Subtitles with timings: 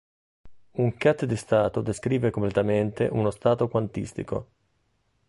[0.83, 4.47] Un ket di stato descrive completamente uno stato quantistico.